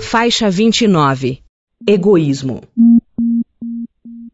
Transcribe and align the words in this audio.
Faixa 0.00 0.48
29 0.48 1.40
Egoísmo. 1.86 2.62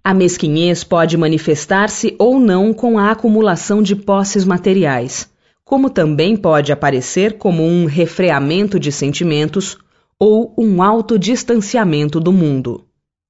A 0.05 0.13
mesquinhez 0.13 0.85
pode 0.85 1.17
manifestar-se 1.17 2.15
ou 2.19 2.39
não 2.39 2.73
com 2.73 2.99
a 2.99 3.11
acumulação 3.11 3.83
de 3.83 3.97
posses 3.97 4.45
materiais, 4.45 5.29
como 5.65 5.89
também 5.89 6.37
pode 6.37 6.71
aparecer 6.71 7.39
como 7.39 7.65
um 7.65 7.87
refreamento 7.87 8.79
de 8.79 8.93
sentimentos 8.93 9.79
ou 10.19 10.55
um 10.57 10.83
autodistanciamento 10.83 12.21
do 12.21 12.33
mundo. 12.33 12.85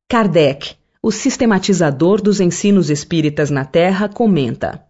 Kardec, 0.09 0.75
o 1.01 1.13
sistematizador 1.13 2.21
dos 2.21 2.41
ensinos 2.41 2.91
espíritas 2.91 3.49
na 3.49 3.65
Terra, 3.65 4.09
comenta: 4.09 4.83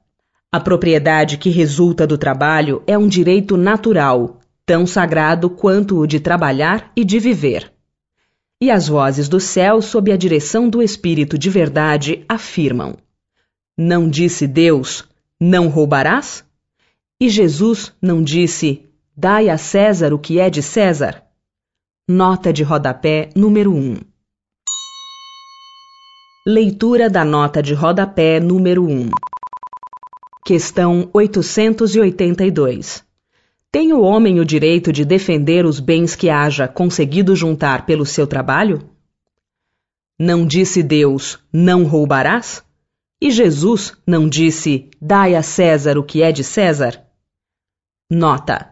A 0.50 0.58
propriedade 0.58 1.36
que 1.36 1.50
resulta 1.50 2.06
do 2.06 2.16
trabalho 2.18 2.82
é 2.86 2.96
um 2.96 3.06
direito 3.06 3.56
natural, 3.56 4.40
tão 4.66 4.86
sagrado 4.86 5.50
quanto 5.50 5.98
o 5.98 6.06
de 6.06 6.18
trabalhar 6.18 6.90
e 6.96 7.04
de 7.04 7.18
viver. 7.18 7.72
E 8.60 8.70
as 8.70 8.88
vozes 8.88 9.28
do 9.28 9.38
céu, 9.38 9.82
sob 9.82 10.10
a 10.10 10.16
direção 10.16 10.68
do 10.68 10.82
Espírito 10.82 11.36
de 11.36 11.50
verdade, 11.50 12.24
afirmam: 12.28 12.96
Não 13.76 14.08
disse 14.08 14.46
Deus, 14.46 15.04
não 15.40 15.68
roubarás? 15.68 16.44
E 17.20 17.28
Jesus 17.28 17.92
não 18.00 18.22
disse: 18.22 18.88
Dai 19.16 19.48
a 19.48 19.58
César 19.58 20.14
o 20.14 20.18
que 20.18 20.40
é 20.40 20.48
de 20.48 20.62
César? 20.62 21.22
Nota 22.08 22.52
de 22.52 22.62
rodapé 22.62 23.30
número 23.34 23.72
1 23.72 23.96
Leitura 26.46 27.08
da 27.08 27.24
nota 27.24 27.62
de 27.62 27.72
rodapé 27.72 28.38
número 28.40 28.84
1 28.84 29.08
Questão 30.44 31.08
882 31.14 33.04
Tem 33.74 33.92
o 33.92 34.02
homem 34.02 34.38
o 34.38 34.44
direito 34.44 34.92
de 34.92 35.04
defender 35.04 35.66
os 35.66 35.80
bens 35.80 36.14
que 36.14 36.30
haja 36.30 36.68
conseguido 36.68 37.34
juntar 37.34 37.84
pelo 37.84 38.06
seu 38.06 38.24
trabalho? 38.24 38.88
Não 40.16 40.46
disse 40.46 40.80
Deus: 40.80 41.40
Não 41.52 41.82
roubarás? 41.82 42.62
E 43.20 43.32
Jesus 43.32 43.92
não 44.06 44.28
disse: 44.28 44.88
Dai 45.02 45.34
a 45.34 45.42
César 45.42 45.98
o 45.98 46.04
que 46.04 46.22
é 46.22 46.30
de 46.30 46.44
César? 46.44 47.04
Nota: 48.08 48.70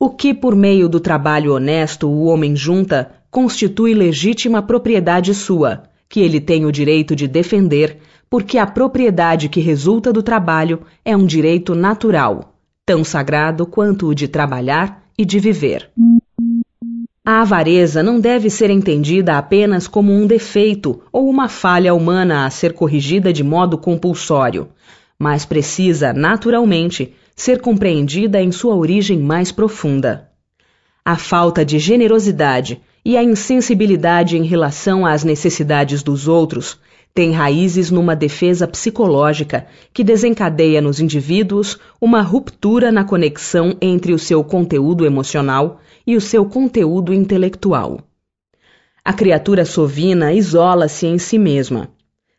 O 0.00 0.08
que 0.08 0.32
por 0.32 0.56
meio 0.56 0.88
do 0.88 1.00
trabalho 1.00 1.52
honesto 1.52 2.08
o 2.08 2.24
homem 2.24 2.56
junta 2.56 3.12
constitui 3.30 3.92
legítima 3.92 4.62
propriedade 4.62 5.34
sua, 5.34 5.82
que 6.08 6.20
ele 6.20 6.40
tem 6.40 6.64
o 6.64 6.72
direito 6.72 7.14
de 7.14 7.28
defender, 7.28 7.98
porque 8.30 8.56
a 8.56 8.66
propriedade 8.66 9.50
que 9.50 9.60
resulta 9.60 10.10
do 10.10 10.22
trabalho 10.22 10.80
é 11.04 11.14
um 11.14 11.26
direito 11.26 11.74
natural, 11.74 12.53
tão 12.86 13.02
sagrado 13.02 13.66
quanto 13.66 14.08
o 14.08 14.14
de 14.14 14.28
trabalhar 14.28 15.02
e 15.16 15.24
de 15.24 15.38
viver. 15.38 15.90
A 17.24 17.40
avareza 17.40 18.02
não 18.02 18.20
deve 18.20 18.50
ser 18.50 18.68
entendida 18.68 19.38
apenas 19.38 19.88
como 19.88 20.12
um 20.12 20.26
defeito 20.26 21.00
ou 21.10 21.30
uma 21.30 21.48
falha 21.48 21.94
humana 21.94 22.44
a 22.44 22.50
ser 22.50 22.74
corrigida 22.74 23.32
de 23.32 23.42
modo 23.42 23.78
compulsório, 23.78 24.68
mas 25.18 25.46
precisa, 25.46 26.12
naturalmente, 26.12 27.14
ser 27.34 27.60
compreendida 27.60 28.42
em 28.42 28.52
sua 28.52 28.74
origem 28.74 29.18
mais 29.18 29.50
profunda. 29.50 30.28
A 31.02 31.16
falta 31.16 31.64
de 31.64 31.78
generosidade 31.78 32.82
e 33.02 33.16
a 33.16 33.22
insensibilidade 33.22 34.36
em 34.36 34.44
relação 34.44 35.06
às 35.06 35.24
necessidades 35.24 36.02
dos 36.02 36.28
outros 36.28 36.78
têm 37.14 37.30
raízes 37.30 37.92
numa 37.92 38.16
defesa 38.16 38.66
psicológica 38.66 39.66
que 39.92 40.02
desencadeia 40.02 40.80
nos 40.80 40.98
indivíduos 40.98 41.78
uma 42.00 42.20
ruptura 42.20 42.90
na 42.90 43.04
conexão 43.04 43.76
entre 43.80 44.12
o 44.12 44.18
seu 44.18 44.42
conteúdo 44.42 45.06
emocional 45.06 45.80
e 46.04 46.16
o 46.16 46.20
seu 46.20 46.44
conteúdo 46.44 47.14
intelectual. 47.14 48.00
A 49.04 49.12
criatura 49.12 49.64
sovina 49.64 50.32
isola-se 50.32 51.06
em 51.06 51.16
si 51.16 51.38
mesma. 51.38 51.88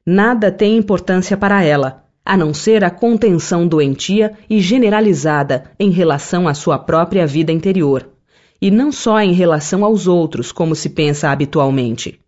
Nada 0.05 0.51
tem 0.51 0.75
importância 0.75 1.37
para 1.37 1.63
ela, 1.63 2.03
a 2.25 2.35
não 2.35 2.53
ser 2.53 2.83
a 2.83 2.89
contenção 2.89 3.65
doentia 3.65 4.33
e 4.49 4.59
generalizada 4.59 5.71
em 5.79 5.89
relação 5.89 6.49
à 6.49 6.53
sua 6.53 6.77
própria 6.77 7.25
vida 7.25 7.51
interior, 7.51 8.09
e 8.61 8.69
não 8.69 8.91
só 8.91 9.21
em 9.21 9.31
relação 9.31 9.85
aos 9.85 10.05
outros, 10.05 10.51
como 10.51 10.75
se 10.75 10.89
pensa 10.89 11.29
habitualmente. 11.29 12.19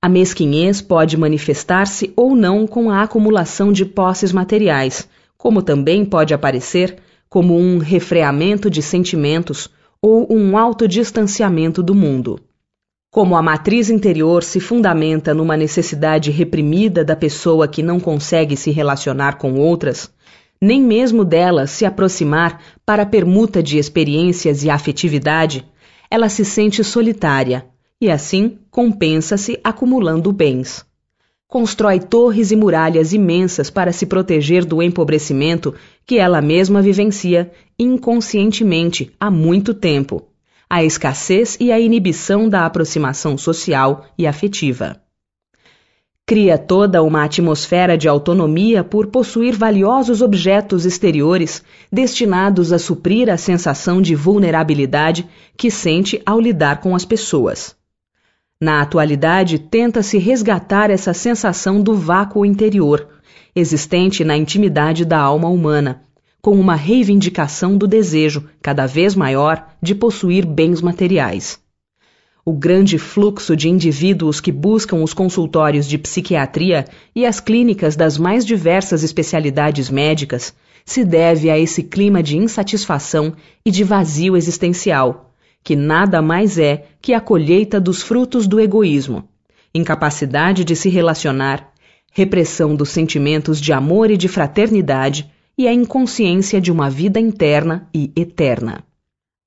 A 0.00 0.08
mesquinhez 0.08 0.80
pode 0.80 1.16
manifestar-se 1.16 2.12
ou 2.14 2.36
não 2.36 2.68
com 2.68 2.88
a 2.88 3.02
acumulação 3.02 3.72
de 3.72 3.84
posses 3.84 4.32
materiais, 4.32 5.08
como 5.36 5.60
também 5.60 6.04
pode 6.04 6.32
aparecer 6.32 6.98
como 7.28 7.58
um 7.58 7.78
refreamento 7.78 8.70
de 8.70 8.80
sentimentos 8.80 9.68
ou 10.00 10.32
um 10.32 10.56
autodistanciamento 10.56 11.82
do 11.82 11.96
mundo. 11.96 12.38
Como 13.10 13.36
a 13.36 13.42
matriz 13.42 13.90
interior 13.90 14.44
se 14.44 14.60
fundamenta 14.60 15.34
numa 15.34 15.56
necessidade 15.56 16.30
reprimida 16.30 17.04
da 17.04 17.16
pessoa 17.16 17.66
que 17.66 17.82
não 17.82 17.98
consegue 17.98 18.56
se 18.56 18.70
relacionar 18.70 19.36
com 19.36 19.54
outras, 19.54 20.08
nem 20.62 20.80
mesmo 20.80 21.24
dela 21.24 21.66
se 21.66 21.84
aproximar 21.84 22.62
para 22.86 23.04
permuta 23.04 23.60
de 23.60 23.78
experiências 23.78 24.62
e 24.62 24.70
afetividade, 24.70 25.66
ela 26.08 26.28
se 26.28 26.44
sente 26.44 26.84
solitária 26.84 27.66
e 28.00 28.10
assim 28.10 28.58
compensa-se 28.70 29.58
acumulando 29.62 30.32
bens. 30.32 30.84
Constrói 31.46 31.98
torres 31.98 32.50
e 32.50 32.56
muralhas 32.56 33.12
imensas 33.12 33.70
para 33.70 33.92
se 33.92 34.06
proteger 34.06 34.64
do 34.64 34.82
empobrecimento 34.82 35.74
que 36.06 36.18
ela 36.18 36.42
mesma 36.42 36.82
vivencia 36.82 37.50
inconscientemente 37.78 39.10
há 39.18 39.30
muito 39.30 39.72
tempo 39.72 40.28
a 40.70 40.84
escassez 40.84 41.56
e 41.58 41.72
a 41.72 41.80
inibição 41.80 42.48
da 42.48 42.66
aproximação 42.66 43.38
social 43.38 44.04
e 44.18 44.26
afetiva. 44.26 45.00
Cria 46.26 46.58
toda 46.58 47.02
uma 47.02 47.24
atmosfera 47.24 47.96
de 47.96 48.06
autonomia 48.06 48.84
por 48.84 49.06
possuir 49.06 49.56
valiosos 49.56 50.20
objetos 50.20 50.84
exteriores 50.84 51.64
destinados 51.90 52.70
a 52.70 52.78
suprir 52.78 53.30
a 53.30 53.38
sensação 53.38 54.02
de 54.02 54.14
vulnerabilidade 54.14 55.26
que 55.56 55.70
sente 55.70 56.20
ao 56.26 56.38
lidar 56.38 56.82
com 56.82 56.94
as 56.94 57.06
pessoas. 57.06 57.77
Na 58.60 58.82
atualidade, 58.82 59.56
tenta-se 59.56 60.18
resgatar 60.18 60.90
essa 60.90 61.14
sensação 61.14 61.80
do 61.80 61.94
vácuo 61.94 62.44
interior, 62.44 63.06
existente 63.54 64.24
na 64.24 64.36
intimidade 64.36 65.04
da 65.04 65.16
alma 65.16 65.48
humana, 65.48 66.02
com 66.42 66.58
uma 66.58 66.74
reivindicação 66.74 67.78
do 67.78 67.86
desejo, 67.86 68.48
cada 68.60 68.84
vez 68.84 69.14
maior, 69.14 69.64
de 69.80 69.94
possuir 69.94 70.44
bens 70.44 70.82
materiais. 70.82 71.60
O 72.44 72.52
grande 72.52 72.98
fluxo 72.98 73.54
de 73.54 73.68
indivíduos 73.68 74.40
que 74.40 74.50
buscam 74.50 75.04
os 75.04 75.14
consultórios 75.14 75.86
de 75.86 75.96
psiquiatria 75.96 76.84
e 77.14 77.24
as 77.24 77.38
clínicas 77.38 77.94
das 77.94 78.18
mais 78.18 78.44
diversas 78.44 79.04
especialidades 79.04 79.88
médicas 79.88 80.52
se 80.84 81.04
deve 81.04 81.48
a 81.48 81.56
esse 81.56 81.84
clima 81.84 82.24
de 82.24 82.36
insatisfação 82.36 83.34
e 83.64 83.70
de 83.70 83.84
vazio 83.84 84.36
existencial, 84.36 85.27
que 85.62 85.76
nada 85.76 86.22
mais 86.22 86.58
é 86.58 86.86
que 87.00 87.12
a 87.12 87.20
colheita 87.20 87.80
dos 87.80 88.02
frutos 88.02 88.46
do 88.46 88.60
egoísmo, 88.60 89.28
incapacidade 89.74 90.64
de 90.64 90.74
se 90.74 90.88
relacionar, 90.88 91.72
repressão 92.12 92.74
dos 92.74 92.88
sentimentos 92.88 93.60
de 93.60 93.72
amor 93.72 94.10
e 94.10 94.16
de 94.16 94.28
fraternidade 94.28 95.30
e 95.56 95.66
a 95.66 95.72
inconsciência 95.72 96.60
de 96.60 96.70
uma 96.70 96.88
vida 96.88 97.20
interna 97.20 97.88
e 97.92 98.12
eterna. 98.16 98.84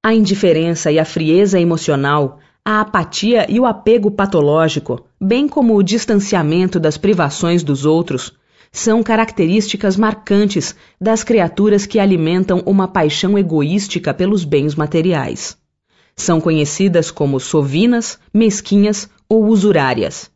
A 0.04 0.14
indiferença 0.14 0.92
e 0.92 1.00
a 1.00 1.06
frieza 1.06 1.60
emocional, 1.60 2.40
a 2.64 2.82
apatia 2.82 3.46
e 3.50 3.60
o 3.60 3.66
apego 3.66 4.12
patológico, 4.12 5.06
bem 5.20 5.48
como 5.48 5.76
o 5.76 5.84
distanciamento 5.84 6.80
das 6.80 6.98
privações 6.98 7.64
dos 7.64 7.86
outros, 7.86 8.34
são 8.72 9.04
características 9.04 9.98
marcantes 9.98 10.76
das 11.00 11.24
criaturas 11.24 11.86
que 11.86 12.00
alimentam 12.00 12.64
uma 12.66 12.88
paixão 12.88 13.38
egoística 13.38 14.14
pelos 14.14 14.46
bens 14.46 14.76
materiais. 14.76 15.58
São 16.22 16.40
conhecidas 16.40 17.10
como 17.10 17.40
sovinas, 17.40 18.20
mesquinhas 18.32 19.10
ou 19.28 19.48
usurárias. 19.48 20.30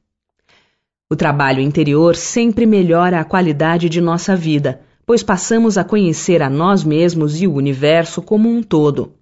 O 1.08 1.16
trabalho 1.16 1.62
interior 1.62 2.16
sempre 2.16 2.66
melhora 2.66 3.20
a 3.20 3.24
qualidade 3.24 3.88
de 3.88 4.02
nossa 4.02 4.36
vida, 4.36 4.82
pois 5.06 5.22
passamos 5.22 5.78
a 5.78 5.84
conhecer 5.84 6.42
a 6.42 6.50
nós 6.50 6.84
mesmos 6.84 7.40
e 7.40 7.46
o 7.46 7.54
universo 7.54 8.20
como 8.20 8.50
um 8.50 8.64
todo, 8.64 9.14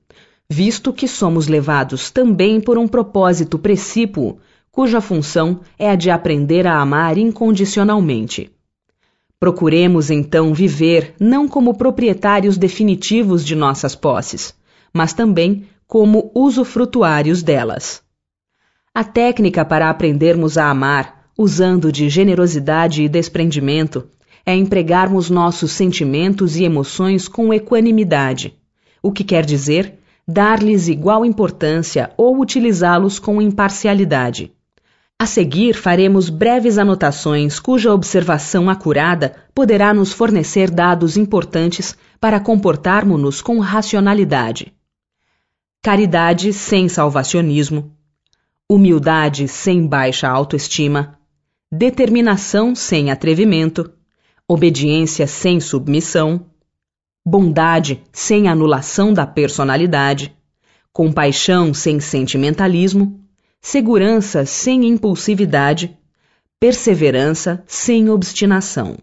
visto 0.49 0.93
que 0.93 1.05
somos 1.05 1.49
levados 1.49 2.09
também 2.09 2.61
por 2.61 2.77
um 2.77 2.87
propósito 2.87 3.59
precípuo, 3.59 4.37
cuja 4.71 5.01
função 5.01 5.59
é 5.77 5.89
a 5.89 5.95
de 5.95 6.09
aprender 6.09 6.65
a 6.65 6.79
amar 6.79 7.17
incondicionalmente. 7.17 8.49
Procuremos 9.37 10.09
então 10.09 10.53
viver 10.53 11.13
não 11.19 11.45
como 11.45 11.73
proprietários 11.73 12.57
definitivos 12.57 13.43
de 13.43 13.53
nossas 13.53 13.95
posses, 13.95 14.55
mas 14.93 15.11
também 15.11 15.67
como 15.93 16.31
usufrutuários 16.33 17.43
delas. 17.43 18.01
A 18.95 19.03
técnica 19.03 19.63
para 19.63 19.91
aprendermos 19.91 20.57
a 20.57 20.67
amar, 20.67 21.29
usando 21.37 21.91
de 21.91 22.09
generosidade 22.09 23.03
e 23.03 23.07
desprendimento, 23.07 24.07
é 24.43 24.55
empregarmos 24.55 25.29
nossos 25.29 25.71
sentimentos 25.71 26.55
e 26.55 26.63
emoções 26.63 27.27
com 27.27 27.53
equanimidade, 27.53 28.55
o 29.03 29.11
que 29.11 29.23
quer 29.23 29.45
dizer 29.45 29.99
dar-lhes 30.27 30.87
igual 30.87 31.23
importância 31.23 32.09
ou 32.17 32.41
utilizá-los 32.41 33.19
com 33.19 33.39
imparcialidade. 33.39 34.51
A 35.19 35.27
seguir, 35.27 35.75
faremos 35.75 36.27
breves 36.27 36.79
anotações 36.79 37.59
cuja 37.59 37.93
observação 37.93 38.67
acurada 38.67 39.35
poderá 39.53 39.93
nos 39.93 40.11
fornecer 40.11 40.71
dados 40.71 41.17
importantes 41.17 41.95
para 42.19 42.39
comportarmos-nos 42.39 43.43
com 43.43 43.59
racionalidade. 43.59 44.73
Caridade 45.85 46.53
sem 46.53 46.87
salvacionismo, 46.87 47.91
humildade 48.69 49.49
sem 49.49 49.85
baixa 49.85 50.29
autoestima, 50.29 51.19
determinação 51.69 52.73
sem 52.73 53.11
atrevimento, 53.11 53.91
obediência 54.47 55.27
sem 55.27 55.59
submissão, 55.59 56.45
bondade 57.25 58.01
sem 58.13 58.47
anulação 58.47 59.11
da 59.11 59.27
personalidade, 59.27 60.33
compaixão 60.93 61.73
sem 61.73 61.99
sentimentalismo, 61.99 63.19
segurança 63.59 64.45
sem 64.45 64.85
impulsividade, 64.85 65.97
perseverança 66.61 67.61
sem 67.67 68.09
obstinação. 68.09 68.97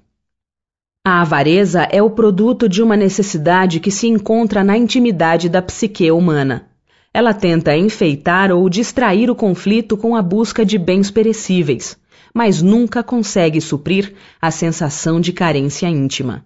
A 1.06 1.21
avareza 1.21 1.82
é 1.82 2.03
o 2.03 2.09
produto 2.09 2.67
de 2.67 2.82
uma 2.82 2.97
necessidade 2.97 3.81
que 3.81 3.91
se 3.91 4.06
encontra 4.06 4.65
na 4.65 4.79
intimidade 4.79 5.50
da 5.50 5.61
psique 5.61 6.11
humana. 6.11 6.69
Ela 7.12 7.35
tenta 7.35 7.77
enfeitar 7.77 8.53
ou 8.53 8.69
distrair 8.69 9.31
o 9.31 9.35
conflito 9.35 9.97
com 9.97 10.15
a 10.15 10.23
busca 10.23 10.65
de 10.65 10.79
bens 10.79 11.11
perecíveis, 11.11 11.97
mas 12.33 12.62
nunca 12.62 13.03
consegue 13.03 13.61
suprir 13.61 14.15
a 14.41 14.51
sensação 14.53 15.21
de 15.21 15.33
carência 15.33 15.89
íntima. 15.89 16.45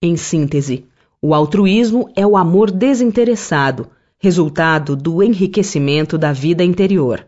Em 0.00 0.16
síntese, 0.16 0.86
o 1.20 1.34
altruísmo 1.34 2.08
é 2.14 2.24
o 2.24 2.36
amor 2.36 2.70
desinteressado, 2.70 3.88
resultado 4.18 4.94
do 4.94 5.22
enriquecimento 5.22 6.16
da 6.16 6.32
vida 6.32 6.62
interior, 6.62 7.26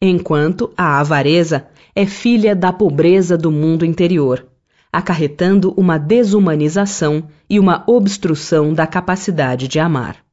enquanto 0.00 0.70
a 0.76 1.00
avareza 1.00 1.66
é 1.94 2.04
filha 2.04 2.54
da 2.54 2.70
pobreza 2.70 3.38
do 3.38 3.50
mundo 3.50 3.84
interior, 3.84 4.46
acarretando 4.92 5.72
uma 5.74 5.96
desumanização 5.96 7.24
e 7.48 7.58
uma 7.58 7.82
obstrução 7.86 8.74
da 8.74 8.86
capacidade 8.86 9.68
de 9.68 9.78
amar. 9.78 10.25